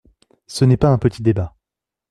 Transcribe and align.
Ce 0.47 0.65
n’est 0.65 0.77
pas 0.77 0.87
un 0.89 0.97
petit 0.97 1.21
débat. 1.21 1.53